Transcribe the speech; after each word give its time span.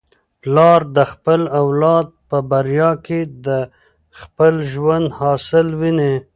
پلار 0.41 0.81
د 0.97 0.99
خپل 1.11 1.41
اولاد 1.61 2.07
په 2.29 2.37
بریا 2.51 2.91
کي 3.05 3.19
د 3.45 3.47
خپل 4.19 4.53
ژوند 4.71 5.07
حاصل 5.19 5.67
ویني. 5.79 6.13